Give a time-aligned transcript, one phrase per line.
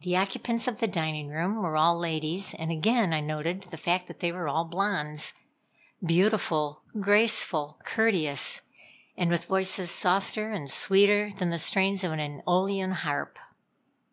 [0.00, 4.08] The occupants of the dining room were all ladies, and again I noted the fact
[4.08, 5.32] that they were all blondes:
[6.04, 8.62] beautiful, graceful, courteous,
[9.16, 13.38] and with voices softer and sweeter than the strains of an eolian harp.